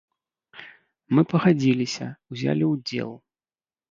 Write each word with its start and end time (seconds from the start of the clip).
Мы 1.17 1.21
пагадзіліся, 1.33 2.07
узялі 2.35 2.63
ўдзел. 2.73 3.11